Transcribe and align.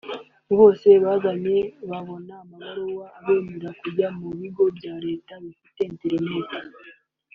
bose 0.57 0.87
bazajya 1.03 1.57
babona 1.89 2.33
amabaruwa 2.43 3.05
abemerera 3.17 3.69
kujya 3.79 4.07
mu 4.19 4.27
bigo 4.39 4.63
bya 4.77 4.93
Leta 5.05 5.33
bifite 5.43 5.79
“internat” 5.91 6.49